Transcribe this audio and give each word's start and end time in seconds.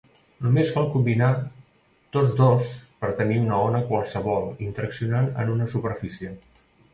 Només 0.43 0.69
cal 0.75 0.85
combinar 0.93 1.27
tots 2.17 2.33
dos 2.39 2.71
per 3.03 3.11
tenir 3.19 3.37
una 3.43 3.61
ona 3.67 3.83
qualsevol 3.93 4.49
interaccionant 4.71 5.31
en 5.45 5.53
una 5.59 5.71
interfície. 5.77 6.35